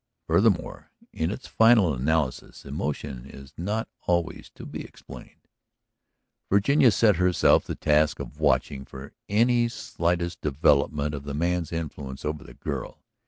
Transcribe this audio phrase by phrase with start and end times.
[0.25, 5.41] Furthermore, in its final analysis, emotion is not always to be explained.
[6.49, 12.25] Virginia set herself the task of watching for any slightest development of the man's influence
[12.25, 13.03] over the girl.